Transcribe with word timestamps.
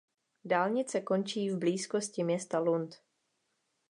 Dálnice 0.45 1.01
končí 1.01 1.49
v 1.49 1.57
blízkosti 1.59 2.23
města 2.23 2.59
Lund. 2.59 2.95